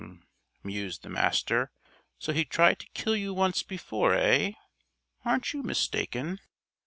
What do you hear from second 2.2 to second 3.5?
he tried to kill you